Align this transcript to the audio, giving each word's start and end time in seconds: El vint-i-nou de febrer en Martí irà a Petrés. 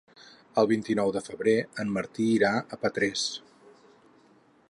El 0.61 0.69
vint-i-nou 0.69 1.11
de 1.17 1.21
febrer 1.25 1.53
en 1.83 1.91
Martí 1.99 2.27
irà 2.39 2.51
a 2.61 2.79
Petrés. 2.87 3.29